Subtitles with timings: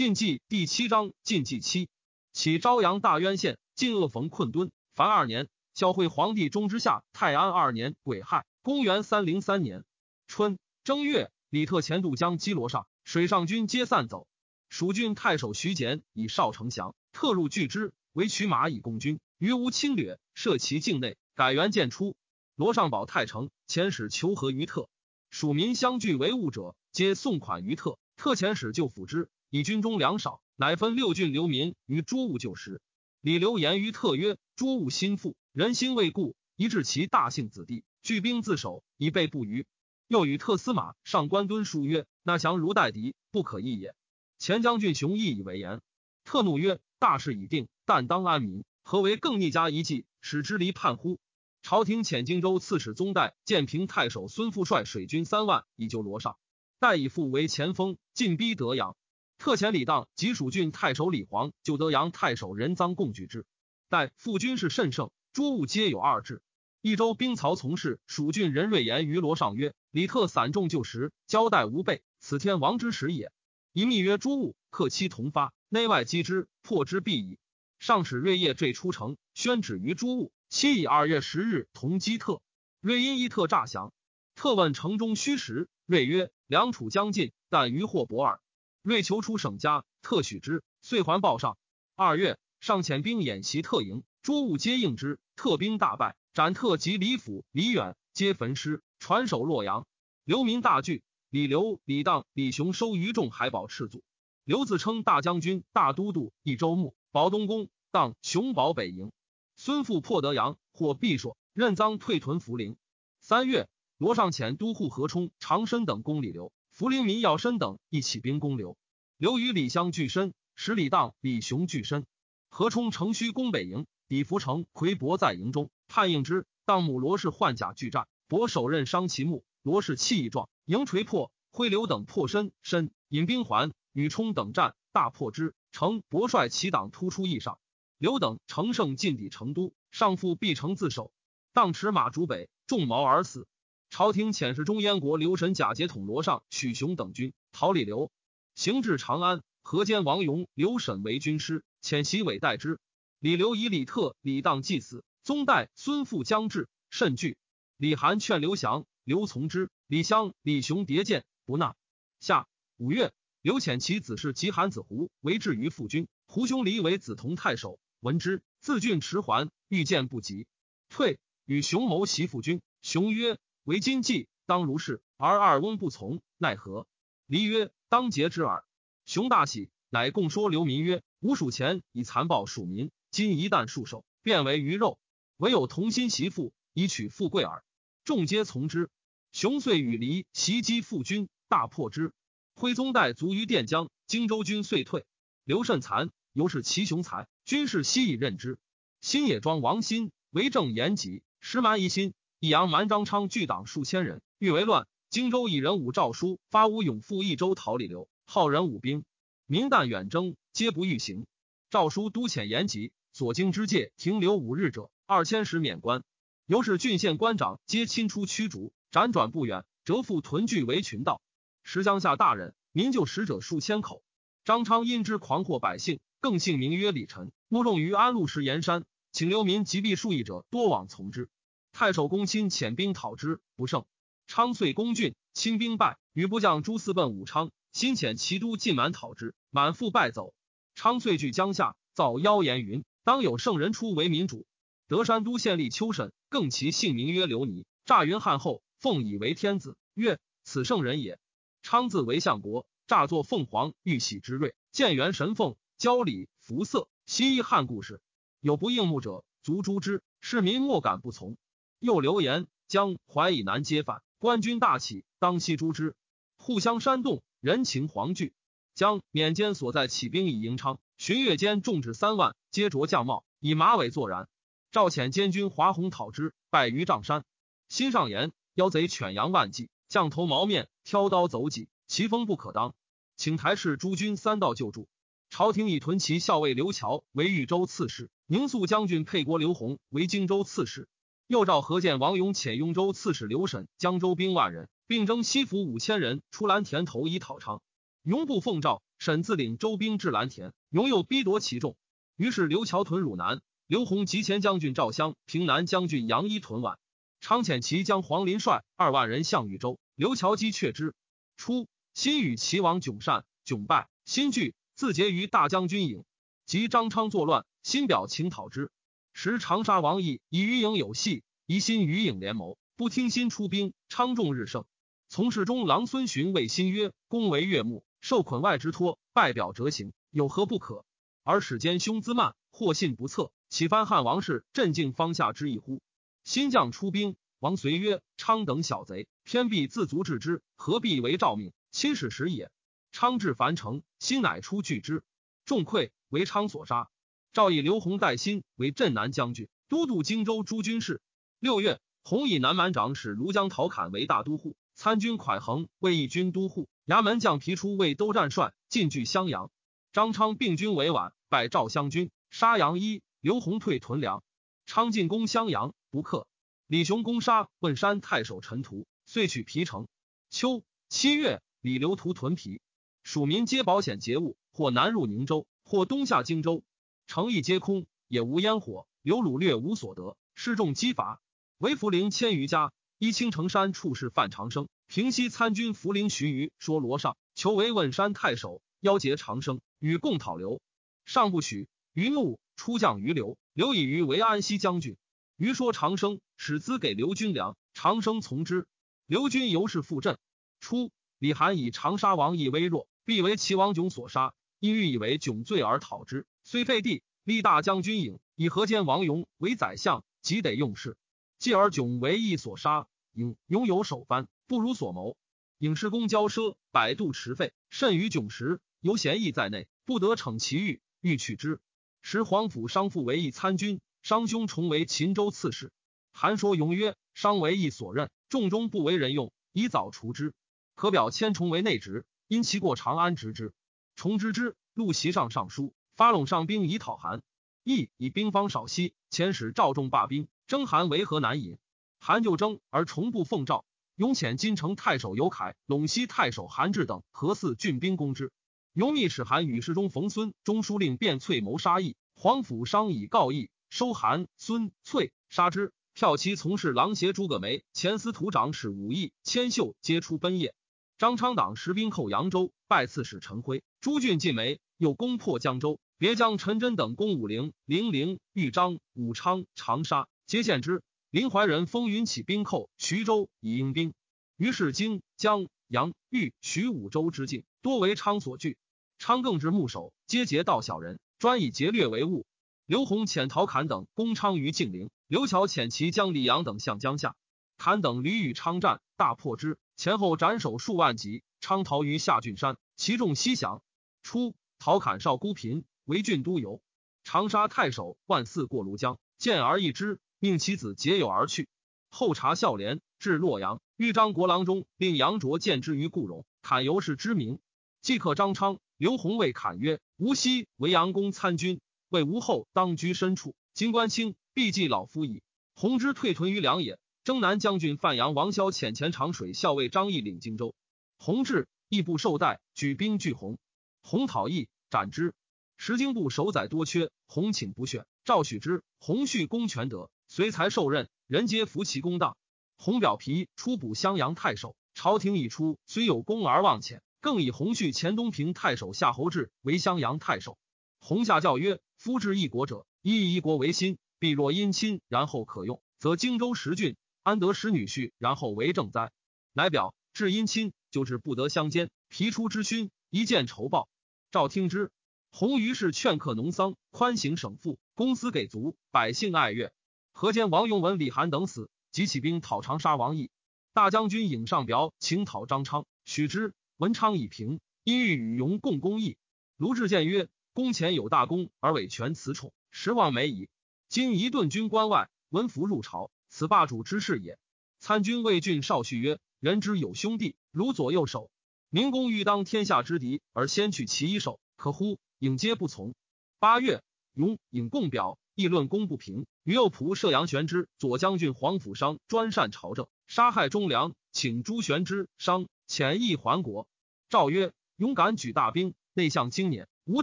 [0.00, 1.90] 晋纪第七章晋纪七，
[2.32, 4.72] 起朝阳大渊县，晋恶逢困敦。
[4.94, 9.84] 凡二年，孝惠皇帝中之下，泰安二年癸亥，公元三零三年
[10.26, 14.26] 春正月，李特前渡江击罗上，水上军皆散走。
[14.70, 22.16] 蜀郡太守徐简以少丞降，特入拒之，为取马以攻军，余无侵略，设其境内，改元建出。
[22.56, 24.88] 罗上保太城，遣使求和于特。
[25.28, 27.98] 蜀民相聚为物者，皆送款于特。
[28.16, 32.80] 特遣使就抚之，以军中粮少，乃分六郡流民于诸务就食。
[33.20, 39.66] 李刘言于特曰：“诸务心腹，人心未固，宜致其大姓子弟，聚兵自守，以备不虞。”
[40.06, 43.92] 又与特司马上官敦书曰：“那降如待敌，不可易也。”
[44.38, 45.80] 前将军雄亦以为言。
[46.22, 51.18] 特怒曰：“大事已定，但当安民，何为更逆加一计，使之离叛乎？”
[51.62, 56.38] 朝廷遣荆州刺史宗代、建平太守孙富率水军三万以救罗尚，
[56.78, 58.96] 代以父为前锋，进逼德阳。
[59.40, 63.46] 特遣李当及蜀郡太守李黄就德阳太守任臧共举之。
[63.88, 66.42] 待父军事甚盛，诸物皆有二制。
[66.82, 73.32] 益州兵曹从事蜀郡任瑞言于罗上曰：“李特散众就时，交代无备，此天王之时也。
[73.72, 77.38] 一密曰诸物，克期同发，内外击之，破之必矣。”
[77.80, 80.32] 上使瑞业坠出城，宣旨于诸物。
[80.50, 82.42] 期以二月十日同击特，
[82.82, 83.94] 瑞因一特诈降。
[84.34, 88.38] 特问城中虚实，瑞曰：“梁楚将近，但余祸薄耳。”
[88.82, 91.58] 瑞求出省家，特许之，遂还报上。
[91.96, 95.18] 二月，上遣兵演习特营，诸物皆应之。
[95.36, 99.86] 特兵大败，斩特及李府、李远，皆焚尸，传首洛阳。
[100.24, 101.02] 流民大惧。
[101.28, 104.02] 李刘、李当、李雄收余众，海保赤足。
[104.44, 107.68] 刘自称大将军、大都督、益州牧、保东宫。
[107.90, 109.12] 当雄保北营。
[109.56, 112.76] 孙富破德阳，获毕硕，任臧退屯涪陵。
[113.20, 118.78] 三月，罗尚遣都护何冲、长申等攻李刘，涪陵民要申等一起兵攻刘。
[119.18, 122.06] 刘与李相俱身，使李荡、李雄俱身。
[122.48, 126.46] 何冲城虚攻北营，李福成、魁伯在营中叛应之。
[126.64, 135.54] 荡母罗氏换甲拒战，伯首刃伤其目，罗氏气亦壮，营锤破，挥刘等破身，身引兵还，与冲等战，大破之。
[135.72, 137.58] 成伯率其党突出邑上。
[137.98, 141.12] 刘等乘胜进抵成都，上父必城自守。
[141.52, 143.46] 当持马逐北，中矛而死。
[143.90, 148.10] 朝廷遣使中燕国刘神假节统罗上、许雄等军逃李刘，
[148.54, 149.42] 行至长安。
[149.62, 152.78] 河间王勇、刘审为军师，遣袭伟代之。
[153.18, 155.04] 李刘以李特、李当祭死。
[155.22, 157.36] 宗代、孙父将至，甚惧。
[157.76, 159.70] 李涵劝刘翔，刘从之。
[159.86, 161.74] 李襄、李雄迭见，不纳。
[162.20, 162.46] 下
[162.78, 163.12] 五月，
[163.42, 166.06] 刘遣其子是及韩子胡为至于父君。
[166.26, 167.80] 胡兄离为子同太守。
[167.98, 170.46] 闻之，自郡迟还，欲见不及，
[170.88, 171.18] 退。
[171.44, 172.62] 与熊谋袭父君。
[172.82, 173.36] 熊曰
[173.70, 176.88] ：“为今计，当如是。”而二翁不从，奈何？
[177.26, 178.64] 离曰：“当节之耳。”
[179.06, 184.98] 熊大喜，乃共说流民曰：“吾蜀前以残暴蜀民，今一旦束手，变为鱼肉。
[185.36, 187.62] 唯有同心袭父，以取富贵耳。”
[188.02, 188.90] 众皆从之。
[189.30, 192.12] 熊遂与离袭击父君，大破之。
[192.56, 195.06] 徽宗代卒于垫江，荆州军遂退。
[195.44, 197.28] 刘慎残，犹是其雄才。
[197.44, 198.58] 军事悉以任之。
[199.00, 202.14] 新野庄王新为政严吉，实蛮疑心。
[202.42, 204.88] 益阳蛮张昌聚党数千人，欲为乱。
[205.10, 209.04] 荆州以人武诏书发吴勇赴益州讨李刘，号人武兵。
[209.44, 211.26] 民旦远征，皆不欲行。
[211.68, 216.02] 诏书都遣严吉所经之界停留五日者，二千石免官。
[216.46, 221.20] 由是郡县官长皆亲出驱逐，辗转不远，折复屯聚为群盗。
[221.62, 224.02] 时江下大人，民救使者数千口。
[224.46, 227.32] 张昌因之狂惑百姓，更姓名曰李晨。
[227.48, 231.28] 慕众于安陆石岩山，请流民及避数亿者多往从之。
[231.72, 233.84] 太守公亲遣兵讨之，不胜。
[234.26, 237.50] 昌遂攻郡，亲兵败，余部将诸四奔武昌。
[237.72, 240.34] 新遣骑都进满讨之，满腹败走。
[240.74, 244.46] 昌遂据江夏，造妖言云：当有圣人出为民主。
[244.88, 251.18] 德山都县吏邱审，更其姓名曰刘尼，诈云汉后，奉以为天子，曰：此圣人也。
[251.62, 256.88] 昌自为相国，诈作凤凰玉玺之瑞，建元神凤，交礼服色。
[257.06, 258.00] 西汉故事，
[258.40, 260.02] 有不应目者，卒诛之。
[260.20, 261.36] 市民莫敢不从。
[261.80, 265.96] 又流言将淮以南皆反，官军大起，当西诛之。
[266.36, 268.34] 互相煽动，人情惶惧。
[268.74, 274.28] 将缅间所在起兵以迎昌，旬月间众至三万，皆着将帽，以马尾作然。
[274.70, 277.24] 赵遣监军华宏讨之，败于丈山。
[277.70, 282.74] 新上言妖贼犬羊万计，降头毛面，挑刀走戟，其风不可当，
[283.16, 284.86] 请台氏诸军三道救助。
[285.30, 290.86] 朝廷以屯骑校尉刘乔为豫州刺史，宁肃将军沛国刘弘为荆州刺史。
[291.30, 297.62] 又召何建王勇遣雍州刺史刘审江州兵万人，并征西府五千人出蓝田头以讨昌。
[298.02, 301.76] 永不奉诏，沈自领周兵至蓝田，永有逼夺其众。
[302.16, 306.78] 于是刘桥屯汝南，刘洪及前将军赵襄、平南将军杨一屯宛。
[307.20, 310.96] 昌遣其将黄林率二万人向禹州，刘桥击却之。
[311.36, 316.02] 初，新与齐王迥善、迥败，新惧，自结于大将军营。
[316.44, 318.72] 及张昌作乱，新表请讨之。
[319.22, 323.74] 时长沙王毅以余影有隙，疑心余影联谋，不听心出兵。
[323.90, 324.64] 昌众日盛，
[325.10, 330.86] 从事中郎孙荀谓新曰：“公为岳母，受捆外之托，拜表折行，有何不可？
[331.22, 335.82] 而使奸凶滋慢，或信不测，岂翻汉王室镇静方下之意乎？”
[336.24, 341.52] 新将出兵，王随曰：“昌等小贼，偏必自足治之，何必为诏命？
[341.70, 342.50] 亲使时也。”
[342.90, 345.04] 昌至樊城，新乃出拒之，
[345.44, 346.88] 众溃，为昌所杀。
[347.32, 351.00] 诏以刘宏代新为镇南将军，都督荆州诸军事。
[351.38, 359.52] 六月，弘以南蛮长史庐江陶侃为大都护，参军蒯衡为义军都护，衙门将皮出为都战帅，进据襄阳。
[359.92, 363.02] 张昌并军为宛，拜赵襄军，杀杨一。
[363.20, 364.24] 刘宏退屯粮。
[364.66, 366.26] 昌进攻襄阳，不克。
[366.66, 369.86] 李雄攻杀汶山太守陈图，遂取皮城。
[370.30, 372.60] 秋七月，李刘图屯皮，
[373.04, 376.64] 蜀民皆保险节物，或南入宁州，或东下荆州。
[377.10, 378.86] 城邑皆空，也无烟火。
[379.02, 381.20] 刘鲁略无所得，示众击伐，
[381.58, 382.72] 为福陵千余家。
[382.98, 390.60] 依青城山处士范长生，平西参军福陵徐余说罗尚求为汶山太守，邀结长生与共讨刘，
[391.04, 391.66] 尚不许。
[391.94, 393.36] 余怒，出将于刘。
[393.54, 394.96] 刘以余为安西将军。
[395.36, 398.68] 余说长生使资给刘军粮，长生从之。
[399.06, 400.16] 刘军由是复镇。
[400.60, 406.26] 初，李涵以长沙王义微弱，必为齐王囧所杀，因欲以为囧罪而讨之。
[406.44, 410.96] 虽废帝，立大将军郢，以河间王勇为宰相，即得用事。
[411.38, 415.16] 继而迥为义所杀，郢拥有首藩，不如所谋。
[415.58, 421.60] 郢施公骄奢，百度持费，甚于囧时，犹嫌义在内，不得逞其欲，欲取之。
[422.02, 425.72] 时皇甫商父为义参军，商兄重为秦州刺史。
[426.12, 430.34] 韩说勇曰：“商为义所任，众中不为人用，以早除之。
[430.74, 433.52] 可表千重为内职，因其过长安执之。
[433.96, 437.20] 重知之，录席上上书。”发陇上兵以讨韩，
[437.62, 441.58] 义以兵方少息，遣使赵仲罢兵，征韩为河南尹。
[441.98, 443.66] 韩就征而重不奉诏，
[443.96, 448.32] 永遣金城太守尤凯、陇西太守韩志等合四郡兵攻之。
[448.72, 455.74] 尤密使韩与侍中冯孙、中书令卞翠谋杀义，皇甫商以告义，收韩、孙、翠，杀之。
[455.92, 460.54] 票其从事郎协诸葛梅、前司徒长史武义、千秀皆出奔业。
[461.00, 465.80] 张昌党实兵寇扬州，拜刺史陈辉，朱俊进没，又攻破江州。
[465.96, 470.82] 别将陈真等攻武陵、零陵、豫章、武昌、长沙，皆见之。
[471.08, 473.94] 林怀仁风云起兵寇徐州，以应兵。
[474.36, 478.58] 于是荆、江、阳、豫、徐五州之境，多为昌所据。
[478.98, 482.26] 昌更之牧守，皆劫道小人，专以劫掠为务。
[482.66, 487.16] 刘洪遣陶侃等攻昌于晋陵，刘乔遣其将李阳等向江夏。
[487.60, 491.22] 侃等屡与昌战，大破之，前后斩首数万级。
[491.42, 493.62] 昌逃于下郡山，其众西降。
[494.02, 495.66] 初，陶侃少孤贫。
[495.84, 496.62] 为郡都游，
[497.04, 501.50] 长沙太守万嗣过庐江，见而异之，命其子结友而去。
[501.90, 507.40] 后查孝廉至洛阳，豫章国郎中令杨卓见之于故荣，侃由是知名。
[507.82, 511.60] 即刻张昌、刘弘谓侃曰：“吾昔为阳公参军，
[511.90, 515.22] 为吴后当居深处，今官清，必继老夫矣。”
[515.54, 516.78] 弘之退屯于梁野。
[517.02, 520.54] 征南将军范阳王萧遣前长水校尉张毅领荆州。
[520.98, 523.38] 弘至，亦不受待，举兵拒弘。
[523.82, 525.14] 弘讨义，斩之。
[525.56, 528.62] 石经部守宰多缺，洪请不选，赵许之。
[528.78, 532.18] 洪续公权德，随才受任，人皆服其公道。
[532.58, 540.36] 洪表皮出补襄阳太守，朝廷已出，虽有功而忘遣，更以洪续前东平太守夏侯志为襄阳太守。
[540.80, 548.92] 洪下教曰：夫治一国者，以一国为心，必若姻亲，然后可用，则荆州十郡安得使女婿，然后为政哉？
[549.32, 551.70] 乃表至姻亲，就是不得相奸。
[551.88, 553.68] 皮出之勋，一见仇报。
[554.10, 554.70] 赵听之。
[555.12, 559.52] 洪于是劝克农桑，宽刑省赋，公私给足，百姓爱乐。
[559.92, 563.10] 河间王永文、李涵等死，即起兵讨长沙王毅。
[563.52, 566.32] 大将军尹上表请讨张昌，许之。
[566.58, 568.96] 文昌已平，因欲与荣共公义。
[569.36, 573.28] 卢志谏曰：“公前有大功，而委权此宠，实望美矣。
[573.68, 577.18] 今一顿军关外，文服入朝，此霸主之事也。”
[577.60, 581.10] 参军魏郡少叙曰：“人之有兄弟，如左右手。
[581.48, 585.74] 明公欲当天下之敌，而先取其一手，可乎？”尹皆不从。
[586.18, 586.62] 八月，
[586.92, 589.06] 勇尹共表议论公不平。
[589.24, 596.46] 于右仆射杨玄之、左将军黄甫商专擅朝政，杀害忠良，请朱玄之、商遣议还国。
[596.88, 599.82] 诏曰：勇敢举大兵，内向经年，吾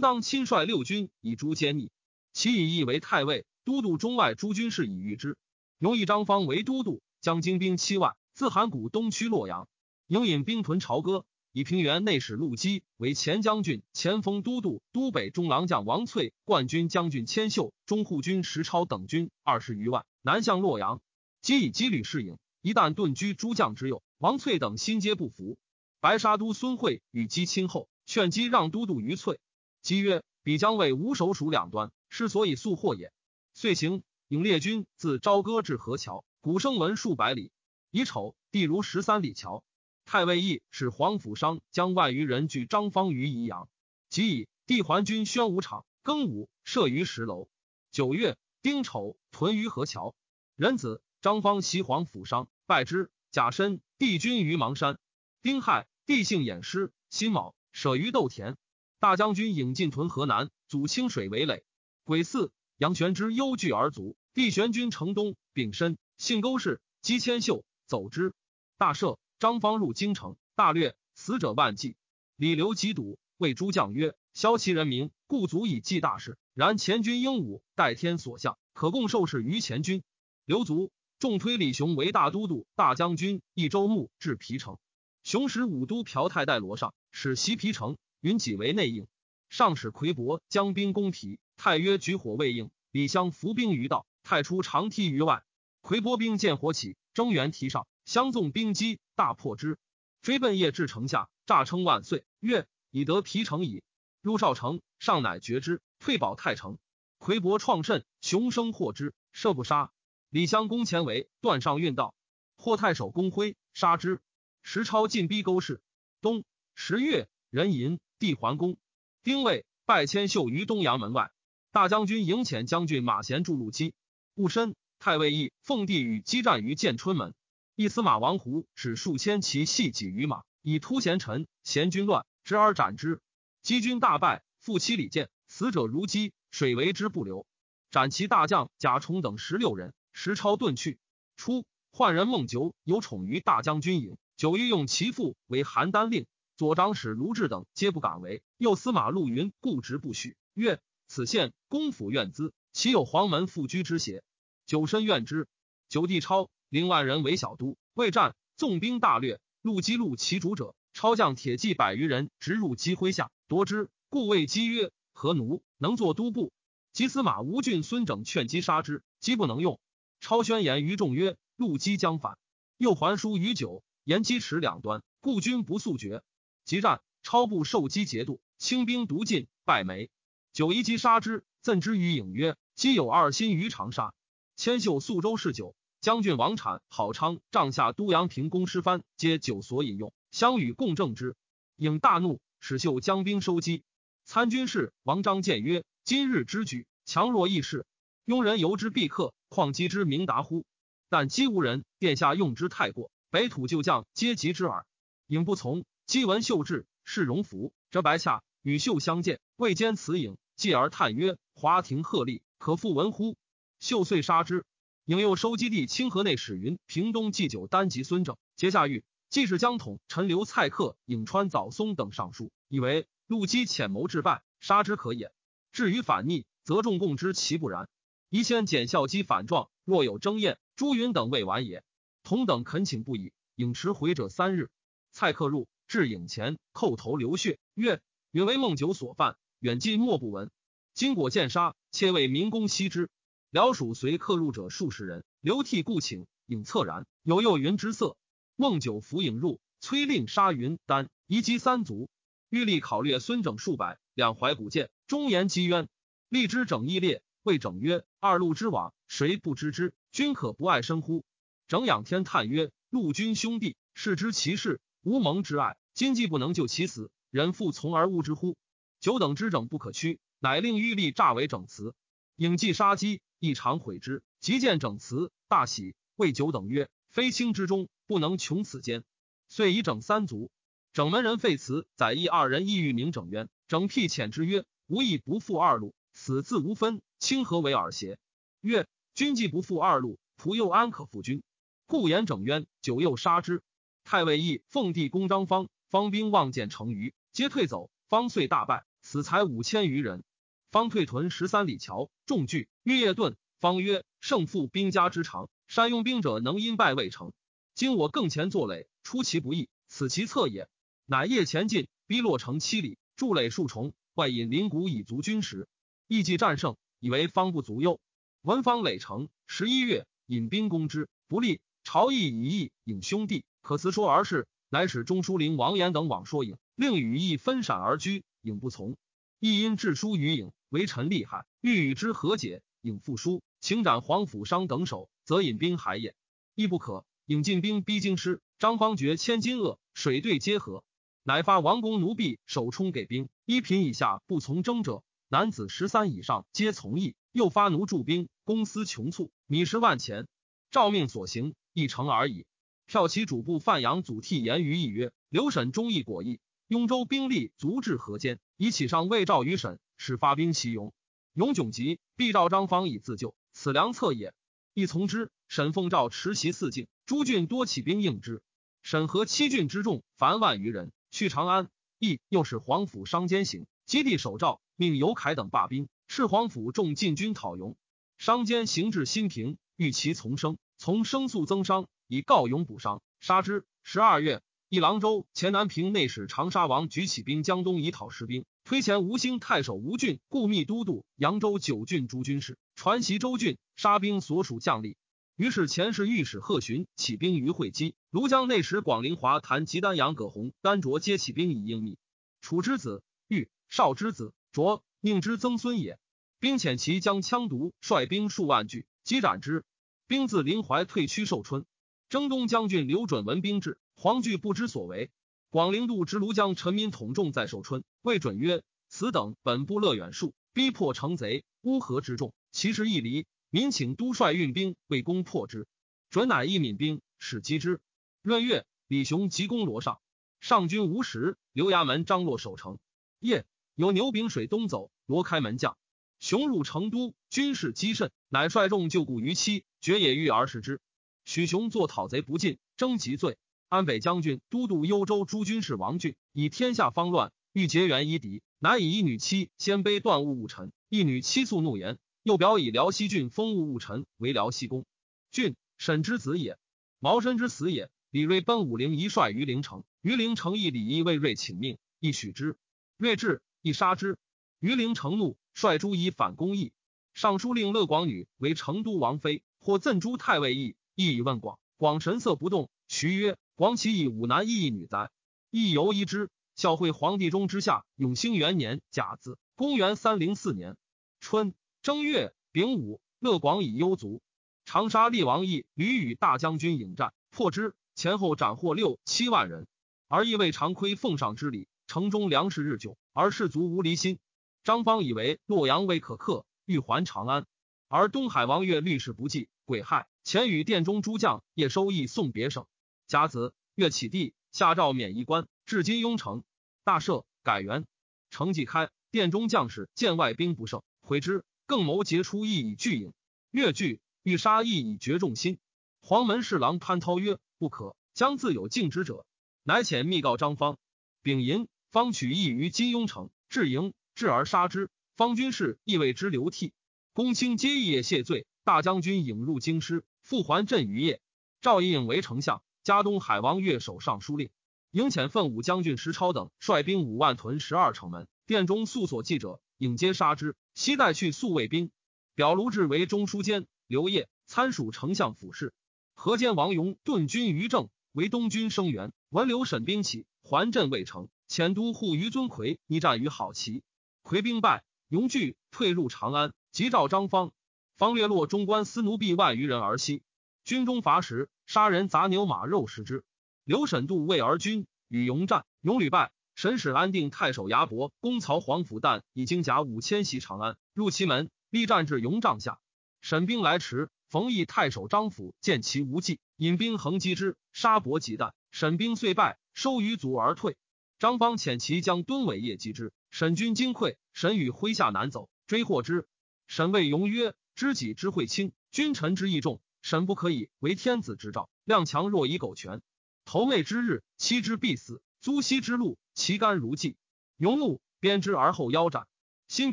[0.00, 1.90] 当亲率六军以诛奸逆。
[2.32, 5.36] 其以义为太尉，都督中外诸军事以御之。
[5.78, 9.68] 容以张方为都督，将精兵七万，自函谷东驱洛阳，
[10.08, 11.24] 营引兵屯朝歌。
[11.52, 21.00] 以平原内史陆基为前将军、前锋都督，都北中郎将王粹、冠军将军千秀、中护军石超等军二十余万，南向洛阳。
[21.40, 25.56] 即以羁旅侍营，一旦遁居诸将之右，王粹等心皆不服。
[26.00, 29.40] 白沙都孙惠与姬亲厚，劝姬让都督于粹。
[29.80, 33.12] 姬曰：“彼将为吴首属两端，是所以速获也。”
[33.54, 37.50] 遂行，引列军自朝歌至河桥，鼓声闻数百里。
[37.90, 39.64] 乙丑，地如十三里桥。
[40.04, 43.70] 太尉义使黄甫商将万余人拒张方于宜阳，
[44.10, 47.48] 即以帝还军宣武场，庚午设于石楼。
[47.90, 50.14] 九月丁丑，屯于河桥。
[50.56, 53.10] 壬子，张方袭黄甫商，败之。
[53.30, 54.98] 甲申，帝军于邙山。
[55.40, 56.92] 丁亥，帝姓偃师。
[57.08, 58.58] 辛卯，舍于豆田。
[58.98, 61.64] 大将军引进屯河南，阻清水为垒。
[62.04, 64.16] 癸巳，杨玄之忧惧而卒。
[64.34, 68.32] 帝玄君城东，丙申，信勾氏姬千秀走之。
[68.76, 69.18] 大赦。
[69.40, 71.96] 张方入京城，大略死者万计。
[72.34, 76.36] 李刘急堵，谓诸将曰：“削其人民，故足以济大事。
[76.54, 80.02] 然前军英武，待天所向，可共受事于前军。”
[80.44, 84.76] 刘卒，众推李雄为大都督、大将军，益州牧至皮城。
[85.22, 89.06] 雄使武都朴太代罗上，使袭皮城，云己为内应。
[89.48, 95.42] 上使魁伯将兵攻皮，太曰举火未应，李相伏兵于道，太出长梯于外。
[95.80, 97.88] 魁伯兵见火起，征援梯上。
[98.04, 99.76] 相纵兵击，大破之，
[100.22, 103.82] 追奔夜至城下，诈称万岁，曰：“已得皮城矣。”
[104.22, 106.78] 入少城，上乃绝之，退保太城。
[107.18, 109.90] 魁伯创甚，雄生获之，射不杀。
[110.30, 112.14] 李襄攻前围，断上运道，
[112.56, 114.20] 获太守公辉，杀之。
[114.62, 115.82] 石超进逼勾氏。
[116.20, 116.44] 冬
[116.76, 118.76] 十月，壬寅，帝桓公。
[119.24, 121.32] 丁未，拜千秀于东阳门外。
[121.70, 123.92] 大将军营遣将军马贤助陆基。
[124.34, 127.34] 戊申，太尉义奉帝与激战于建春门。
[127.74, 131.46] 一司马王胡使数千骑系戟于马，以突贤臣。
[131.64, 133.20] 贤军乱，执而斩之。
[133.62, 137.46] 击军大败，复七里见，死者如饥，水为之不流。
[137.90, 139.92] 斩其大将贾充等十六人。
[140.12, 140.98] 石超遁去。
[141.36, 146.26] 初，宦人孟九有宠于大将军营，九欲用其父为邯郸令。
[146.56, 148.42] 左长史卢志等皆不敢为。
[148.56, 154.22] 右司马陆云固执不许，曰：“此县公府院资，岂有黄门复居之邪？”
[154.64, 155.48] 九深怨之。
[155.88, 156.48] 九弟超。
[156.70, 163.88] 领万人为小都，未战，纵兵大掠，陆基路其主者，超将铁骑百余人，直入击麾下，夺之。
[164.10, 166.52] 故谓姬曰：“何奴能作都部？”
[166.92, 169.80] 及司马吴郡孙整劝击杀之，姬不能用。
[170.20, 172.36] 超宣言于众曰：“陆基将反。”
[172.76, 176.22] 又还书于九，言击持两端，故军不速决。
[176.66, 180.10] 即战，超部受击节度，轻兵独进，败没。
[180.58, 184.12] 九一击杀之，赠之于颖曰：“姬有二心于长沙。”
[184.58, 185.76] 千秀宿州事酒。
[186.00, 191.36] 将军王产、郝昌帐下都阳平公师藩，皆酒所饮用，相与共证之。
[191.76, 193.84] 颖大怒，使秀将兵收击。
[194.24, 197.86] 参军事王章谏曰：“今日之举，强弱易事，
[198.26, 200.66] 庸人由之必克，况击之明达乎？
[201.08, 204.84] 但击无人，殿下用之太过，北土旧将皆及之耳。”
[205.28, 205.84] 颖不从。
[206.04, 213.36] 击闻秀至，是荣服，折白下，与秀相见，未坚此颖，继而叹曰：“华亭鹤立，可复闻乎？”
[213.78, 214.64] 秀遂杀之。
[215.04, 225.32] 颖又收基地清河内史云平东祭酒丹及孙正节下狱，既是江统陈留蔡克颍川早松等上书，以为陆基潜谋致败，杀之可也。
[225.70, 227.88] 至于反逆，则众共知其不然。
[228.28, 231.84] 宜先检校机反状，若有争验，朱云等未完也。
[232.24, 233.32] 同等恳请不已。
[233.54, 234.70] 颖迟回者三日，
[235.12, 240.52] 蔡克入至颖前，叩头流血，曰：“允为孟九所犯，远近莫不闻。
[240.94, 243.10] 今果见杀，且为民公惜之。”
[243.50, 248.16] 辽属随客入者数十人，流涕故请，影恻然，有诱云之色。
[248.54, 252.08] 孟九扶影入，催令杀云丹，移击三族。
[252.50, 255.88] 欲立考略孙整数百，两怀古剑，忠言积冤。
[256.28, 259.92] 立之整义烈，谓整曰：“二路之往，谁不知之？
[260.12, 261.24] 君可不爱生乎？”
[261.66, 268.56] 整仰天叹曰：“陆军兄弟，视之其事，无盟之爱，今既不能救其死，人复从而误之乎？”
[269.00, 271.94] 久等之整不可屈，乃令欲立诈为整辞。
[272.36, 273.20] 影既杀机。
[273.40, 279.04] 亦常悔之，即见整辞，大喜，谓九等曰：“非卿之中，不能穷此间。”
[279.48, 280.50] 遂以整三族。
[280.92, 283.48] 整门人废辞，载义二人亦欲名整冤。
[283.68, 288.18] 整辟遣之曰：“吾亦不负二路，此自无分，卿何为尔邪？”
[288.60, 291.44] 曰：“君既不负二路，仆又安可负君？
[291.86, 293.62] 故言整冤。”九又杀之。
[294.02, 297.88] 太尉义奉帝公张方，方兵望见成余，皆退走。
[298.08, 300.22] 方遂大败，死才五千余人。
[300.70, 303.36] 方退屯十三里桥，众惧，欲夜遁。
[303.58, 307.32] 方曰：“胜负兵家之常，善用兵者能因败未成。
[307.74, 310.68] 今我更前作垒，出其不意，此其策也。”
[311.08, 315.68] 乃夜前进，逼落城七里，筑垒数重，外引林谷以足军时。
[316.06, 318.02] 意计战胜，以为方不足忧。
[318.42, 321.62] 闻方垒城，十一月，引兵攻之，不利。
[321.82, 324.46] 朝议以义引兄弟，可辞说而事。
[324.68, 328.22] 乃使中书令王延等往说颖，令羽翼分散而居。
[328.48, 328.96] 影不从，
[329.38, 332.62] 亦因致书于影，为臣厉害，欲与之和解。
[332.80, 336.14] 影复书，请斩黄甫商等首，则引兵还也。
[336.54, 337.04] 亦不可。
[337.26, 340.82] 影进兵逼京师，张方觉千金恶，水对皆合。
[341.22, 347.14] 乃发王公奴婢首冲给兵，一品以下不从征者，男子十三以上皆从役。
[347.32, 350.26] 又发奴驻兵，公私穷促，米食万钱。
[350.70, 352.46] 诏命所行，一成而已。
[352.86, 360.92] 票其主簿范阳祖替言于议曰：“刘审忠义果义，雍州兵力足至河间，以起上魏赵于沈，使发兵袭雍。
[361.32, 364.34] 雍窘急，必召张方以自救，此良策也。
[364.74, 365.30] 亦从之。
[365.48, 368.42] 沈奉诏持袭四境，诸郡多起兵应之。
[368.82, 375.88] 审和七郡之众，凡万余人。”去长安，亦又使皇甫商兼行，基地守诏，命尤凯等罢兵。
[376.06, 377.78] 赤皇甫众进军讨雍，
[378.18, 383.64] 商兼行至新平，欲其从生，从生速增商，以告勇补伤，杀之。
[383.82, 394.94] 十二月，一郎州前南平内史长沙王举起兵江东以讨石兵，推前吴兴太守吴郡故密都督扬州九郡诸军事，传习州郡，杀兵所属将领。
[395.36, 401.96] 于是前世御史贺询起兵于会稽，庐江内史广陵华谭吉丹阳葛洪丹卓皆起兵以应密。
[402.42, 405.98] 楚之子玉少之子卓宁之曾孙也。
[406.40, 409.64] 兵遣其将羌独率兵数万拒击斩之。
[410.06, 411.64] 兵自临淮退趋寿春。
[412.10, 415.10] 征东将军刘准闻兵至，黄惧不知所为。
[415.50, 425.66] 广陵度之庐江臣民统众在寿春，谓准曰：“此等本不乐远戍，逼迫成贼，乌合之众，其势亦离。”民请都率运兵为攻破之，
[426.10, 427.80] 准乃一闽兵使击之。
[428.22, 430.00] 闰月，李雄急攻罗上，
[430.38, 432.78] 上军无时，刘衙门张罗守城。
[433.18, 435.76] 夜，有牛秉水东走，罗开门将。
[436.20, 440.80] 雄入成都，军事激甚，乃率众救故于期，决也欲而食之。
[441.24, 443.38] 许雄作讨贼不进，征疾罪。
[443.68, 451.98] 安北将军都督幽州诸军事王俊以天下方乱，欲结缘夷狄，乃以一女妻鲜卑断物务臣，一女妻素怒言。
[452.22, 454.86] 又表以辽西郡封务务臣为辽西公，
[455.30, 456.58] 郡沈之子也。
[456.98, 457.90] 毛申之死也。
[458.10, 462.56] 李瑞奔武陵一帅于陵城，于陵城邑李义为瑞请命，亦许之。
[462.96, 464.18] 瑞至，亦杀之。
[464.60, 466.72] 于陵城怒，率诸以反攻义。
[467.12, 471.58] 尚书令乐广女为成都王妃，或赠诸太尉义，义以问广。
[471.76, 472.70] 广神色不动。
[472.88, 475.10] 徐曰：“广岂以五男一女哉？”
[475.52, 476.30] 亦犹疑之。
[476.56, 480.76] 孝惠皇帝中之下，永兴元年甲子，公元三零四年
[481.20, 481.54] 春。
[481.82, 484.22] 正月丙午，乐广以幽卒。
[484.64, 489.68] 长沙厉王义屡与大将军迎战，破之，前后斩获六七万人。
[490.08, 494.18] 而亦未常亏奉上之礼，城中粮食日久，而士卒无离心。
[494.64, 497.46] 张方以为洛阳未可克，欲还长安。
[497.86, 502.66] 而东海王越律事不济，癸亥，前与殿中诸将夜收益送别省。
[503.08, 506.44] 甲子，越起地，下诏免一官，至今雍城。
[506.84, 507.86] 大赦，改元。
[508.28, 511.42] 城既开，殿中将士见外兵不胜，悔之。
[511.64, 513.14] 更谋结出意以拒引，
[513.50, 515.58] 越惧欲杀意以绝众心。
[516.02, 519.24] 黄门侍郎潘涛曰：“不可，将自有敬之者。”
[519.64, 520.76] 乃遣密告张方。
[521.22, 524.90] 丙寅，方取意于金庸城，至营，至而杀之。
[525.16, 526.74] 方军士亦为之流涕。
[527.14, 528.46] 公卿皆夜谢罪。
[528.64, 531.22] 大将军引入京师，复还镇于夜。
[531.62, 534.48] 赵以颖为丞相，加东海王越守尚书令。
[534.92, 539.60] 营遣奋武将军石超等率兵五万屯十二城门，殿中素所记者。
[539.76, 541.90] 引皆杀之，西带去宿卫兵。
[542.34, 545.74] 表卢志为中书监，刘烨参属丞相府事。
[546.14, 549.12] 河间王勇顿军于政，为东军声援。
[549.28, 553.82] 闻刘沈兵起，还镇未成，遣都护于尊魁逆战于好旗，
[554.22, 556.54] 魁兵败，勇惧，退入长安。
[556.72, 557.52] 急召张方，
[557.98, 560.22] 方略落中官司奴婢万余人而西。
[560.64, 563.24] 军中乏食，杀人杂牛马肉食之。
[563.62, 566.32] 刘沈度魏而军，与勇战，勇屡败。
[566.54, 572.78] 神使安定太守牙伯攻曹皇甫旦以精甲五千袭长安，入其门，力战至雍帐下。
[573.20, 578.52] 沈兵来迟，冯异太守张辅见其无计，引兵横击之，杀伯及旦。
[578.70, 580.78] 沈兵遂败，收于卒而退。
[581.18, 586.26] 张方遣其将敦伟业击之，沈军惊溃，沈与麾下难走，追获之。
[586.66, 591.68] 沈谓荣曰：“知己之会亲，君臣之义重，沈不可以为天子之兆。
[591.84, 593.02] 量强若以苟全，
[593.44, 595.22] 投昧之日，妻之必死。
[595.40, 597.16] 租息之路，其干如祭。
[597.56, 599.26] 勇怒，鞭之而后腰斩。
[599.68, 599.92] 新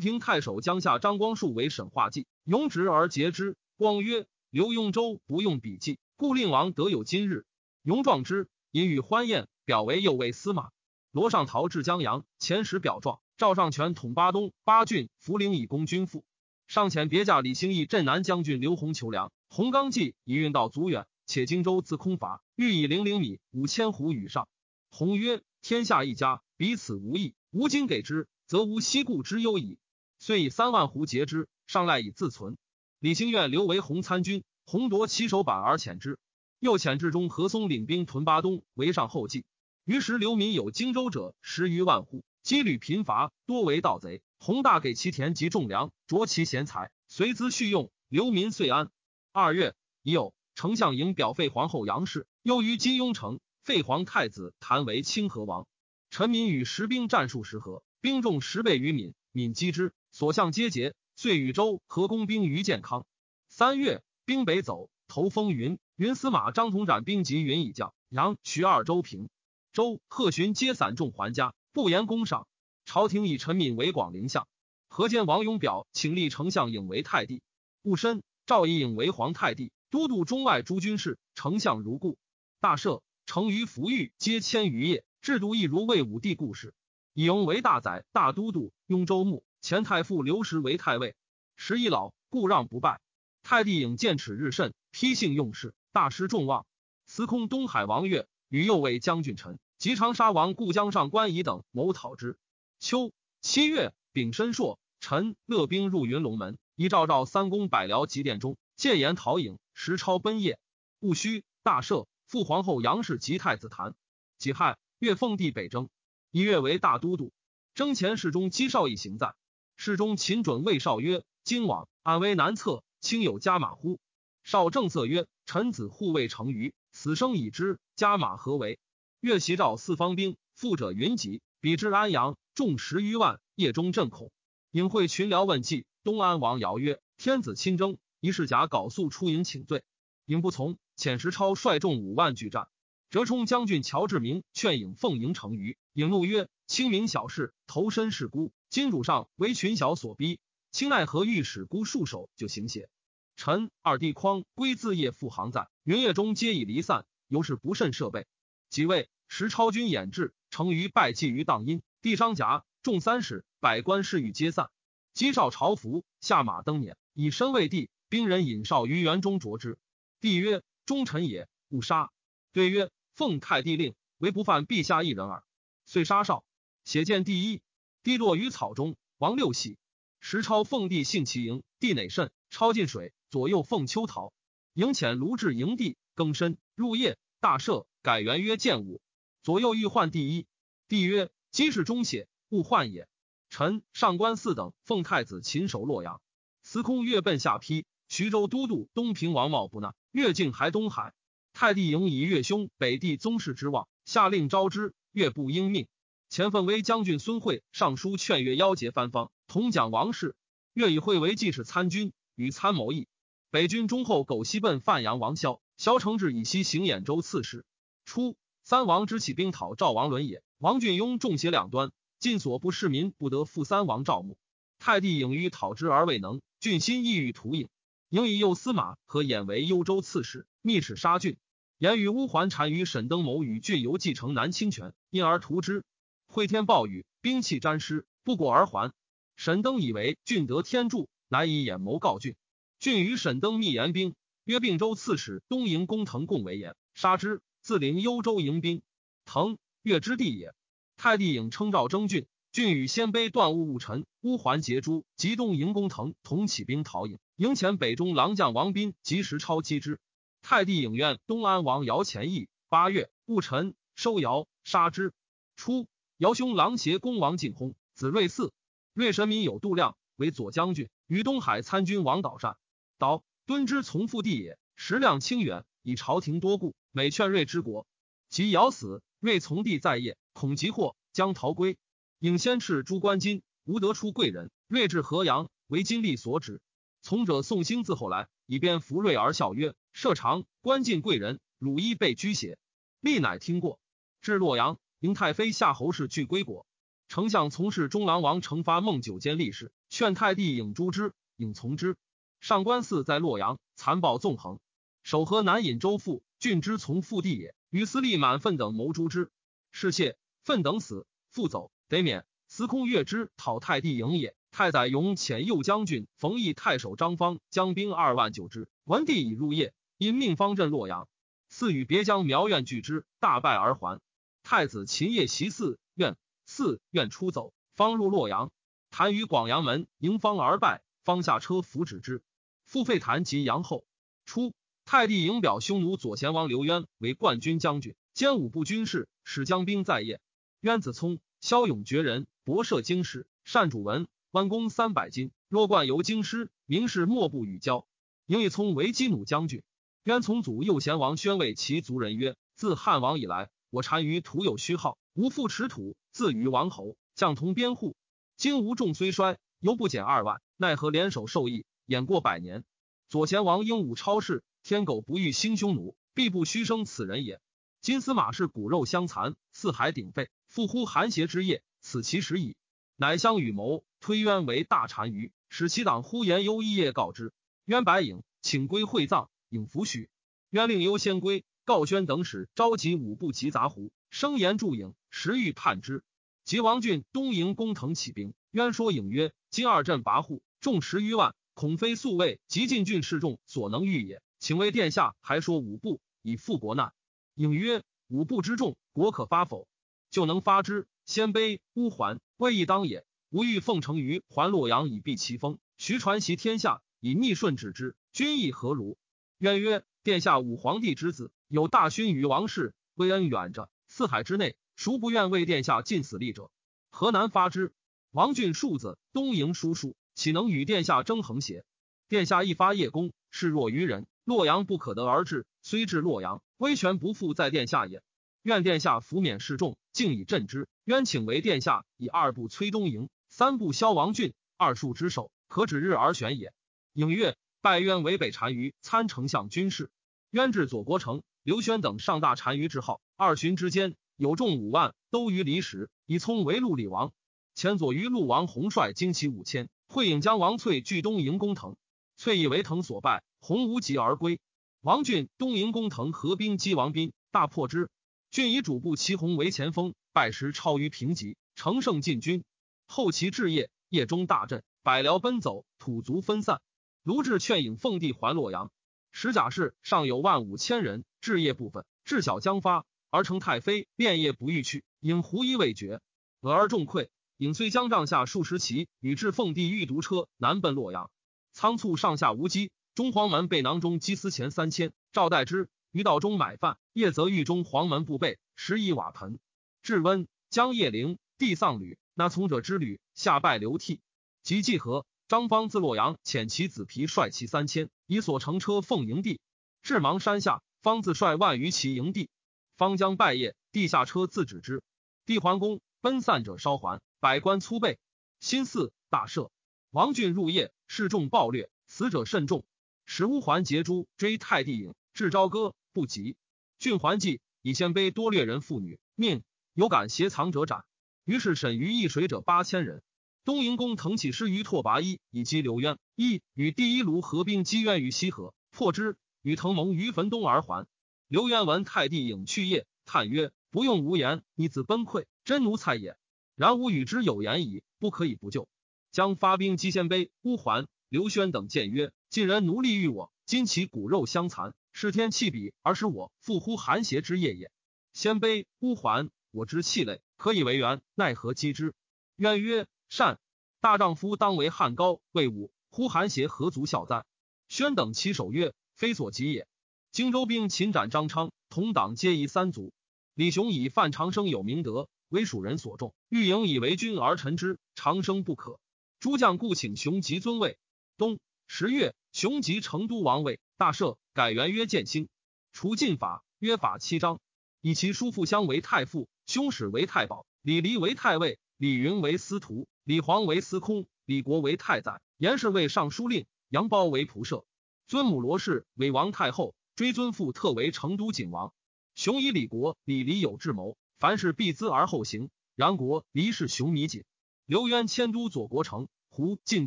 [0.00, 3.56] 平太守江夏张光树为审化计，勇直而节之。
[3.76, 7.44] 光曰：“刘雍州不用笔记，故令王得有今日。”
[7.84, 10.70] 雍壮之，引与欢宴，表为右卫司马。
[11.12, 13.20] 罗尚逃至江阳，遣使表状。
[13.36, 16.24] 赵尚全统巴东八郡，涪陵以攻军父。
[16.66, 19.32] 上遣别驾李兴义镇南将军刘弘求粮。
[19.48, 24.48] 洪刚计已运到足远，且荆州自空乏，欲以零零米五千斛与上。
[24.90, 29.76] 洪曰：“天下一家，彼此无异，吾今给之。”则无西顾之忧矣。
[30.20, 32.56] 遂以三万斛截之，上赖以自存。
[33.00, 36.20] 李兴愿留为洪参军，洪夺其首板而遣之。
[36.60, 39.44] 又遣至中何松领兵屯巴东，为上后继。
[39.84, 44.22] 于时流民有荆州者十余万户，羁旅贫乏，多为盗贼。
[44.38, 48.88] 宏大给其田及种粮，着其贤才，随资续用，流民遂安。
[49.32, 55.66] 二月，已有丞相迎表废皇后杨氏，又于金庸城废皇太子谭为清河王。
[56.08, 57.82] 臣民与石兵战术十合。
[58.00, 60.94] 兵众十倍于闽，闽击之，所向皆捷。
[61.16, 63.06] 遂与周合攻兵于建康。
[63.48, 65.80] 三月，兵北走，投风云。
[65.96, 69.28] 云司马张统斩兵及云以将，杨徐二州平。
[69.72, 72.48] 周贺寻皆散众还家，不言功赏。
[72.86, 74.48] 朝廷以陈敏为广陵相。
[74.88, 77.42] 河间王永表请立丞相颖为太帝。
[77.82, 81.18] 戊申，赵以颖为皇太帝，都督中外诸军事。
[81.34, 82.16] 丞相如故。
[82.60, 85.04] 大赦，成于福裕，皆迁于业。
[85.20, 86.72] 制度亦如魏武帝故事。
[87.12, 89.44] 以雍为大宰、大都督，雍州牧。
[89.60, 91.14] 前太傅刘石为太尉。
[91.56, 93.02] 时已老，故让不拜。
[93.42, 96.64] 太帝颖见耻日甚，批性用事，大失众望。
[97.04, 102.38] 司空东海王悦与右卫将军陈及长沙王故江上官仪等谋讨之。
[102.80, 103.12] 秋
[103.42, 110.58] 七月，丙申朔，陈勒兵入云龙门，以赵赵三公百僚及殿中，谏言讨颖，时超奔夜。
[111.00, 113.94] 戊戌，大赦，父皇后杨氏及太子谭。
[114.38, 115.90] 己亥，越奉帝北征。
[116.30, 117.32] 一月为大都督，
[117.74, 119.34] 征前侍中姬少义行在。
[119.76, 124.00] 侍中秦准谓少曰：“今往安危难测，卿有加马乎？”
[124.42, 128.78] 少正色曰：“臣子护卫成虞，死生已知，加马何为？”
[129.26, 133.40] 越袭召四方兵，富者云集，比之安阳，众十余万。
[133.56, 134.30] 夜中震恐，
[134.70, 135.84] 隐会群僚问计。
[136.04, 139.82] 东安王尧曰：“天子亲征，一世甲缟素出营请罪。”
[140.26, 142.68] 颖不从，遣石超率众五万拒战。
[143.10, 145.76] 折冲将军乔志明劝颖奉迎成虞。
[145.92, 148.52] 颖怒曰：“清明小事，投身事孤。
[148.70, 150.38] 今主上为群小所逼，
[150.70, 152.88] 卿奈何欲使孤束手就行邪？”
[153.34, 158.28] 臣二弟匡归自夜复行在云夜中，皆已离散，尤是不慎设备。
[158.68, 164.70] 即位，时超军演至，成于败绩于荡阴，地伤甲，众三十，百官侍御皆散。
[165.14, 167.90] 姬少朝服，下马登辇，以身为帝。
[168.08, 169.78] 兵人引少于园中着之。
[170.20, 172.12] 帝曰：“忠臣也，勿杀。”
[172.52, 175.42] 对曰：“奉太帝令，唯不犯陛下一人耳。”
[175.86, 176.44] 遂杀少，
[176.84, 177.62] 写见第一，
[178.04, 179.76] 帝落于草中，王六喜。
[180.20, 184.32] 时超奉帝幸其营，帝馁甚，超进水，左右奉秋桃。
[184.72, 189.00] 营遣卢至营地，更深入夜，大赦，改元曰建武。
[189.46, 190.48] 左右欲换第一，
[190.88, 193.06] 帝曰：今是中血，勿换也。
[193.48, 196.20] 臣上官四等奉太子秦守洛阳，
[196.64, 201.14] 司空越奔下邳，徐州都督东平王茂不纳，越境还东海。
[201.52, 204.94] 太帝营以越兄北地宗室之望，下令招之。
[205.12, 205.86] 越不应命，
[206.28, 210.34] 前奋威将军孙惠上书劝越邀结藩方，同讲王事。
[210.72, 213.06] 越以惠为济使参军，与参谋议。
[213.52, 217.64] 北军中后苟西奔范阳王萧，萧承志以西行兖州刺史。
[218.04, 218.36] 初，
[218.68, 220.42] 三王之起兵讨赵王伦也。
[220.58, 224.36] 王俊庸众邪两端，尽所部市民不得复三王赵穆。
[224.80, 227.68] 太帝颖于讨之而未能，俊心意欲图颖，
[228.08, 231.36] 颖以右司马和兖为幽州刺史，密使杀俊。
[231.78, 235.84] 言与乌桓单于沈登谋与郡游继承南清泉，因而图之。
[236.26, 238.92] 会天暴雨，兵器沾湿，不果而还。
[239.36, 242.34] 沈登以为郡得天助，难以掩谋告郡。
[242.80, 247.40] 郡与沈登密言兵，约并州刺史东营公腾共为言，杀之。
[247.66, 248.80] 自临幽州迎兵。
[249.24, 250.54] 腾越之地也。
[250.96, 259.98] 太帝颖称赵征郡，郡与鲜卑段务务臣乌桓结诸及东营公腾同起兵讨营，营前北中郎将王斌及时超击之。
[260.42, 265.12] 太帝影院东安王姚前义八月戊辰收姚杀之。
[265.56, 268.52] 初，姚兄狼邪公王进薨，子睿嗣。
[268.94, 272.56] 睿神民有度量，为左将军，与东海参军王导善。
[272.96, 277.86] 导敦之从父弟也，食量清远，以朝廷多故，每劝睿之国。
[278.28, 281.78] 及尧死，睿从弟在业，恐急祸，将逃归。
[282.18, 284.50] 应先斥诸官金，无得出贵人。
[284.66, 286.60] 睿至河阳，为金吏所指。
[287.02, 289.76] 从者宋兴自后来，以便服睿而笑曰。
[289.92, 292.58] 设长官进贵人，汝衣被拘挟，
[292.98, 293.78] 立乃听过。
[294.20, 296.66] 至洛阳，迎太妃夏侯氏俱归国。
[297.06, 301.96] 丞相从事中郎王承发孟九间立事，劝太帝引诛之，引从之。
[302.40, 304.58] 上官寺在洛阳，残暴纵横，
[305.06, 307.54] 守河南尹州父郡之从父弟也。
[307.70, 309.30] 与司隶满奋等谋诛之，
[309.70, 312.26] 是谢奋等死，复走得免。
[312.48, 314.34] 司空越之讨太帝营也。
[314.50, 318.68] 太宰勇遣右将军冯异太守张方将兵二万救之。
[318.82, 321.08] 文帝已入夜，因命方镇洛阳，
[321.48, 324.00] 赐与别将苗苑拒之，大败而还。
[324.42, 326.16] 太子秦业袭寺院，
[326.46, 328.50] 寺院出走，方入洛阳，
[328.90, 332.24] 谈于广阳门迎方而败，方下车扶止之。
[332.64, 333.84] 复废谭及杨后。
[334.24, 334.52] 初，
[334.88, 340.20] 太帝迎表匈奴左贤王刘渊为冠军将军，兼五部军事，使将兵在业。
[340.60, 345.32] 渊子聪，骁勇绝人，博涉经师，善主文，弯弓三百斤。
[345.48, 347.84] 若冠游京师，名士莫不与交。
[348.26, 349.64] 迎以聪为击弩将军。
[350.04, 357.96] 渊从祖右贤王宣谓其族人曰：“自汉王以来，我单于徒有虚号，无复持土，自于王侯，将同边户。
[358.36, 361.66] 今吴众虽衰，犹不减二万，奈何联手受益？
[361.86, 362.62] 演过百年。
[363.08, 367.40] 左贤王英武超世，天狗不遇兴匈奴，必不虚生此人也。
[367.80, 372.56] 金司马氏骨肉相残，四海鼎沸，复乎寒邪之业，此其时矣。
[372.96, 377.32] 乃相与谋，推渊为大单于，使其党呼延忧一夜告之。
[377.66, 380.10] 渊白影，请归会葬，影弗许。
[380.50, 386.02] 渊令攸先归，告宣等使召集五部及杂胡，声言助影，时欲叛之。
[386.44, 394.20] 及王俊东营攻腾起兵，渊说影曰：“今二镇跋扈，众十余万，恐非宿卫及进郡士众所能御也。
[394.46, 396.92] 请为殿下还说五步，以复国难。”
[397.34, 399.66] 影曰：“五步之众，国可发否？
[400.08, 400.86] 就能发之。
[401.04, 403.04] 鲜卑乌桓，未易当也。
[403.30, 405.58] 吾欲奉承于还洛阳，以避其锋。
[405.78, 408.96] 徐传习天下。”以逆顺止之，君意何如？
[409.38, 416.52] 渊曰：殿下武皇帝之子，有大勋于王室，威恩远着四海之内，孰不愿为殿下尽死力者？
[416.90, 417.74] 河南发之？
[418.12, 421.64] 王俊庶子，东营叔叔，岂能与殿下争横邪？
[422.08, 424.06] 殿下一发叶公，视若愚人。
[424.26, 428.02] 洛阳不可得而治，虽至洛阳，威权不复在殿下也。
[428.42, 430.68] 愿殿下抚免示众，敬以镇之。
[430.82, 436.52] 渊请为殿下以二部崔东营，三部萧王俊，二数之首，可指日而选也。
[436.92, 439.92] 影月拜渊为北单于参丞相军事，
[440.30, 443.00] 渊至左国城，刘宣等上大单于之号。
[443.14, 447.12] 二旬之间，有众五万，都于离石，以聪为陆李王。
[447.54, 451.76] 前左于陆王洪率精骑五千，会引将王翠据东营攻腾，
[452.16, 454.40] 翠以为腾所败，洪无疾而归。
[454.80, 457.90] 王俊东营攻藤，合兵击王斌，大破之。
[458.30, 462.44] 俊以主部齐弘为前锋，败时超于平级，乘胜进军。
[462.86, 466.60] 后其至夜，夜中大震，百僚奔走，土卒分散。
[467.02, 468.70] 卢志劝引奉帝还洛阳，
[469.12, 471.04] 石甲士尚有万五千人。
[471.20, 474.84] 至夜部分，至晓将发，而成太妃，便夜不欲去。
[475.00, 476.00] 引胡衣未决，
[476.40, 477.08] 俄而众溃。
[477.38, 481.10] 引遂将帐下数十骑，与至奉帝御毒车，南奔洛阳。
[481.52, 486.78] 仓促上下无机，中黄门被囊中积私钱三千，赵代之于道中买饭。
[486.94, 489.38] 夜则狱中黄门不备，食以瓦盆。
[489.82, 494.00] 至温，将夜灵，帝丧旅，那从者之旅，下拜流涕。
[494.42, 495.04] 及济河。
[495.28, 499.40] 张方自洛阳遣其子皮率骑三千，以所乘车奉迎帝。
[499.82, 502.30] 至芒山下，方自率万余骑迎帝。
[502.78, 504.82] 方将拜谒，地下车自止之。
[505.26, 507.98] 帝桓公，奔散者稍还，百官粗备。
[508.40, 509.50] 新寺大赦。
[509.90, 512.64] 王俊入夜，示众暴掠，死者甚众。
[513.06, 516.36] 使乌桓截诸，追太帝影，至朝歌不及。
[516.78, 519.42] 郡还计以鲜卑多掠人妇女，命
[519.72, 520.84] 有敢挟藏者斩。
[521.24, 523.02] 于是审于易水者八千人。
[523.44, 525.98] 东营公腾起师于拓跋一，以击刘渊。
[526.16, 529.16] 一与第一卢合兵击渊于西河，破之。
[529.40, 530.88] 与腾蒙于汾东而还。
[531.28, 536.16] 刘渊闻太帝颖去夜，叹曰：“不用无言，你子崩溃，真奴才也。
[536.56, 538.68] 然吾与之有言矣，不可以不救。
[539.12, 547.70] 将发兵击鲜卑、乌桓、刘宣等，谏曰：晋人奴隶于我，今其骨肉相残，是天弃彼，而使我复乎寒邪之业也。
[548.12, 551.94] 鲜卑、乌桓，我之气类，可以为援，奈何击之？
[552.36, 552.86] 渊曰。
[553.08, 553.38] 善
[553.80, 557.24] 大丈夫当为汉高，魏武呼韩邪何足笑哉？
[557.68, 559.68] 宣等其首曰：“非所及也。”
[560.10, 562.92] 荆州兵擒斩张昌，同党皆夷三族。
[563.34, 566.14] 李雄以范长生有明德，为蜀人所重。
[566.28, 568.80] 欲迎以为君而臣之，长生不可。
[569.20, 570.78] 诸将故请雄吉尊位。
[571.16, 575.28] 东十月，雄吉成都王位，大赦，改元曰建兴。
[575.72, 577.40] 除禁法，约法七章，
[577.82, 582.86] 以其叔父相为太傅，兄史为太保，李黎为太尉，李云为司徒。
[583.04, 587.64] 李黄为司空，李国为太宰，严氏为尚书令，杨苞为仆射，
[588.06, 591.74] 尊母罗氏为王太后，追尊父特为成都景王。
[592.14, 597.24] 雄以李国、李黎有智谋，凡事必资而后行，然国离世雄弥锦。
[597.66, 599.86] 刘渊迁都左国城，胡进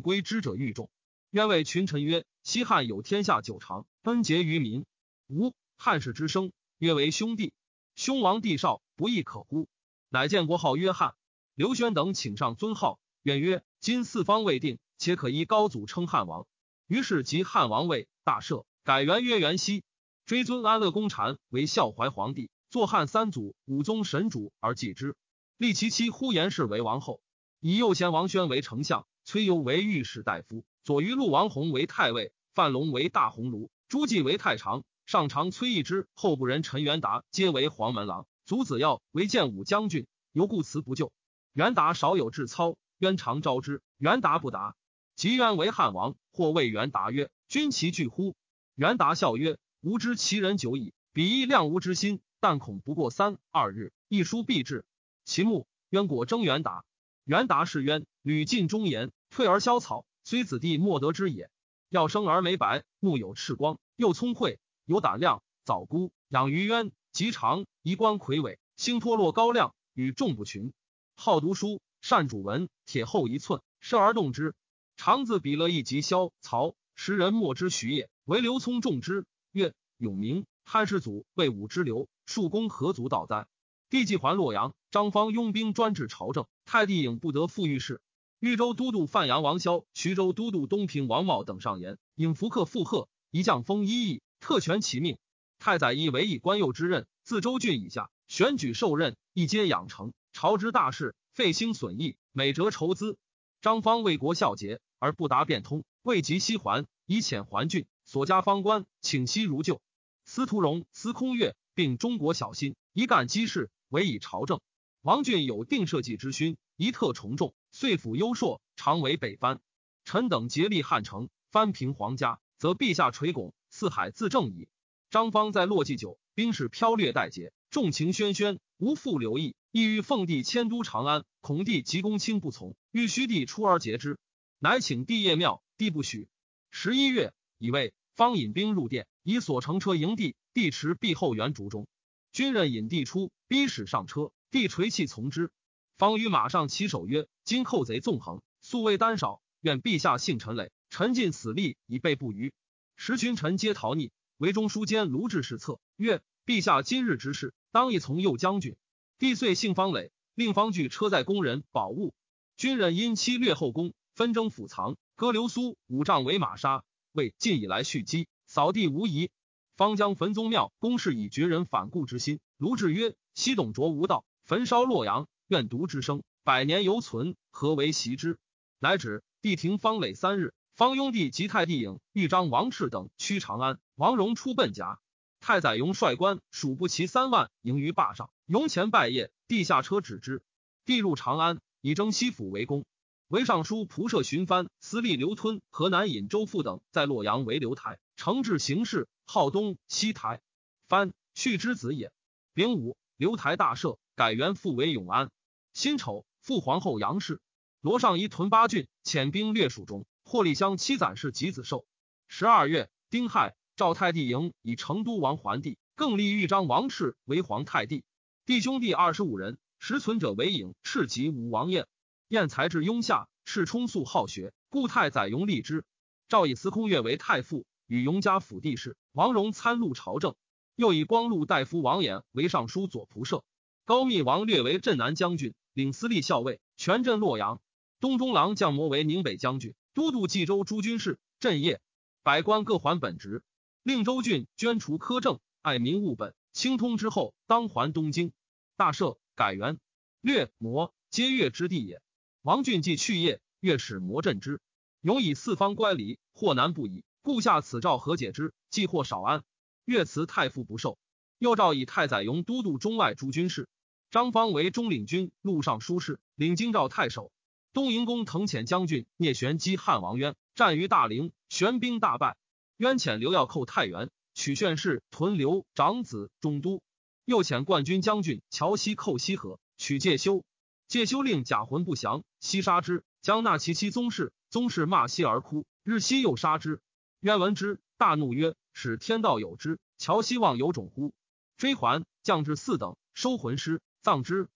[0.00, 0.88] 归之者愈众。
[1.30, 4.84] 愿为群臣曰：“西汉有天下久长，恩结于民。
[5.28, 7.52] 吾汉室之生，约为兄弟。
[7.94, 9.68] 兄王弟少，不亦可乎？”
[10.10, 11.14] 乃建国号曰汉。
[11.54, 12.98] 刘轩等请上尊号。
[13.22, 16.48] 渊曰：“今四方未定，且可依高祖称汉王。”
[16.88, 19.84] 于是即汉王位，大赦，改元曰元熙。
[20.26, 25.14] 追尊安乐公禅为孝怀皇帝，坐汉三祖、武宗神主而继之。
[25.58, 27.20] 立其妻呼延氏为王后。
[27.60, 38.26] 以右贤王宣为丞相，崔攸为御史大夫，左于陆王弘为太尉，范龙为大鸿胪，朱季为太常，上常崔义之、后部人陈元达皆为黄门郎。
[38.44, 41.12] 祖子耀为建武将军，犹故辞不就。
[41.52, 44.74] 元达少有志操，渊常招之，元达不答。
[45.14, 48.34] 及渊为汉王，或谓元达曰：“君其惧乎？”
[48.74, 54.84] 元达笑曰：“吾知其人久矣，彼亦量吾之心，但恐不过三二日，一书必至。”
[55.24, 56.84] 其目渊果征元达。
[57.22, 61.50] 元达是渊，屡尽忠言，退而萧草，虽子弟莫得之也。
[61.88, 65.42] 要生而眉白，目有赤光，又聪慧，有胆量。
[65.64, 70.72] 早孤养于渊，极长，衣冠魁伟，星脱落高亮，与众不群。
[71.16, 74.54] 好读书，善主文，铁厚一寸，射而动之。
[74.96, 78.08] 长自比勒一及萧曹，时人莫之徐也。
[78.24, 83.48] 唯刘聪重之，曰：“永明汉世祖魏武之流，庶公何足道哉？”
[83.90, 86.46] 帝既还洛阳，张方拥兵专治朝政。
[86.64, 88.00] 太帝颖不得复御事，
[88.40, 95.18] 豫州都督范阳王萧、徐州都督东平王茂等上言，引福克附贺，一将封一邑，特权其命。
[95.58, 100.14] 太宰亦委以官右之任，自州郡以下选举受任，一皆养成。
[100.32, 103.18] 朝之大事，费兴损益，每折筹资。
[103.60, 109.82] 张方为国孝节，而不达变通，未及西还，以遣还郡，所加方官，请息如旧。
[110.24, 114.62] 司徒荣、司空岳并中国小心，一干机事，委以朝政。
[115.02, 119.60] 王俊有定社稷之勋，一特从众，遂府优硕，常为北藩。
[120.06, 124.66] 臣等竭力汉城，藩平皇家，则陛下垂拱，四海自正矣。
[125.10, 129.54] 张方在洛祭酒，兵士飘掠待劫，众情喧喧，无复留意。
[129.70, 134.18] 意欲奉帝迁都长安，孔帝急公卿不从，欲须帝出而截之，
[134.58, 136.28] 乃请帝夜庙，帝不许。
[136.70, 141.86] 十一月，以为方引兵入殿，以所乘车迎帝，帝持壁后圆烛中，
[142.32, 144.32] 军人引帝出，逼使上车。
[144.50, 145.52] 帝垂泣从之，
[146.00, 152.54] 方于马上起手曰：“今寇贼纵横，素未单少，愿陛下幸臣累，臣尽死力以备不虞。”
[152.96, 158.76] 时群臣皆逃匿，唯中书监卢志士策曰：“陛下今日之事，当亦从右将军。”
[159.20, 162.14] 帝遂幸方磊，令方具车载工人宝物。
[162.56, 166.82] 军人因期略后宫，纷争府藏，割流苏五丈为马杀。
[167.12, 169.30] 为晋以来蓄积，扫地无疑。
[169.76, 172.40] 方将焚宗庙，公事以绝人反顾之心。
[172.56, 178.38] 卢志曰：“昔董卓无道。”焚烧洛阳，愿独之声，百年犹存，何为袭之？
[178.78, 179.24] 乃止。
[179.42, 183.80] 帝庭方累三日，方雍帝及太帝影、豫章王赤等趋长安。
[183.96, 185.00] 王戎出奔夹，
[185.40, 188.30] 太宰雍率官数不齐三万，迎于坝上。
[188.46, 190.40] 雍前拜谒，帝下车止之。
[190.84, 192.84] 帝入长安，以征西府为公。
[193.26, 200.40] 为尚书仆射巡藩司隶刘吞、河南尹周复等在洛阳为刘台，承制行事，号东西台。
[200.86, 202.12] 藩续之子也。
[202.54, 203.98] 丙午，刘台大赦。
[204.16, 205.30] 改元复为永安。
[205.72, 207.40] 辛丑，父皇后杨氏。
[207.80, 210.04] 罗尚仪屯八郡，遣兵略蜀中。
[210.24, 211.86] 霍立乡七攒氏及子寿。
[212.28, 218.04] 十二月，丁亥，赵太帝迎以成都王桓帝，更立豫章王室为皇太帝。
[218.46, 221.86] 弟兄弟二十五人，实存者为颖、赤及武王晏。
[222.28, 225.84] 晏才智雍下，赤充素好学，故太宰雍立之。
[226.28, 228.96] 赵以司空岳为太傅，与雍家府地事。
[229.12, 230.34] 王戎参录朝政，
[230.76, 233.42] 又以光禄大夫王衍为尚书左仆射。
[233.90, 237.60] 高密王略为镇南将军，领司隶校尉，全镇洛阳。
[237.98, 241.18] 东中郎将摩为宁北将军，都督冀州诸军事。
[241.40, 241.80] 镇业，
[242.22, 243.42] 百官各还本职。
[243.82, 246.36] 令州郡捐除苛政，爱民务本。
[246.52, 248.30] 清通之后，当还东京。
[248.76, 249.80] 大赦，改元。
[250.20, 252.00] 略摩皆越之地也。
[252.42, 254.60] 王俊既去业，越使摩镇之。
[255.00, 258.54] 永以四方乖离，或难不已，故下此诏和解之。
[258.70, 259.42] 既或少安，
[259.84, 260.96] 越辞太傅不受。
[261.38, 263.68] 又诏以太宰雍都督中外诸军事。
[264.10, 267.30] 张方为中领军，路上书事，领京兆太守。
[267.72, 272.36] 东营公藤潜将军聂玄击汉王渊，战于大陵，玄兵大败。
[272.76, 276.82] 渊遣刘耀寇太原，取炫氏屯留长子中都。
[277.24, 280.42] 又遣冠军将军乔西寇西河，取介休。
[280.88, 284.32] 介休令贾浑不降，西杀之，将纳其妻宗室。
[284.48, 286.80] 宗室骂西而哭，日西又杀之。
[287.20, 291.14] 渊闻之，大怒曰：“使天道有之，乔西望有种乎？”
[291.56, 293.80] 追还，降至四等，收魂师。
[294.02, 294.50] 葬之。